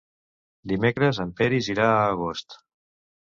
Dimecres 0.71 1.19
en 1.25 1.33
Peris 1.41 1.69
irà 1.75 1.85
a 1.99 2.09
Agost. 2.17 2.57